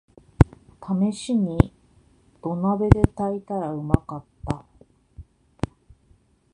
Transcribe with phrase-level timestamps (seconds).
[0.81, 1.75] ためしに
[2.41, 4.65] 土鍋で炊いたらうまかった